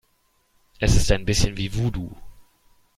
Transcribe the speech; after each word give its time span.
Es 0.79 0.95
ist 0.95 1.11
ein 1.11 1.25
bisschen 1.25 1.57
wie 1.57 1.75
Voodoo. 1.75 2.09